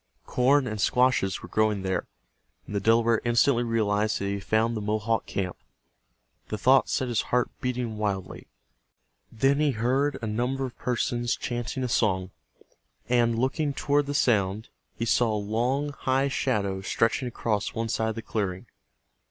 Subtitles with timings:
[0.25, 2.07] Corn and squashes were growing there,
[2.65, 5.57] and the Delaware instantly realized that he had found the Mohawk camp.
[6.47, 8.47] The thought set his heart beating wildly.
[9.31, 12.31] Then he heard a number of persons chanting a song,
[13.09, 18.09] and looking toward the sound he saw a long high, shadow stretching across one side
[18.09, 18.65] of the clearing.